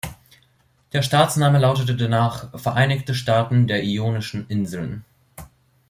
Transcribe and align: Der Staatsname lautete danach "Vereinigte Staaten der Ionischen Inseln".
Der 0.93 1.03
Staatsname 1.03 1.59
lautete 1.59 1.95
danach 1.95 2.59
"Vereinigte 2.59 3.13
Staaten 3.13 3.67
der 3.67 3.83
Ionischen 3.83 4.47
Inseln". 4.47 5.05